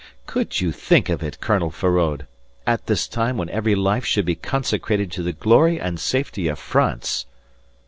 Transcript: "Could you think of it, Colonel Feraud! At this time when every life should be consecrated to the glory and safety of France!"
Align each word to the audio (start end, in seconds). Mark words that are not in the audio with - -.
"Could 0.25 0.61
you 0.61 0.71
think 0.71 1.09
of 1.09 1.21
it, 1.21 1.39
Colonel 1.39 1.69
Feraud! 1.69 2.25
At 2.65 2.87
this 2.87 3.07
time 3.07 3.37
when 3.37 3.49
every 3.51 3.75
life 3.75 4.03
should 4.03 4.25
be 4.25 4.33
consecrated 4.33 5.11
to 5.11 5.21
the 5.21 5.31
glory 5.31 5.79
and 5.79 5.99
safety 5.99 6.47
of 6.47 6.57
France!" 6.57 7.27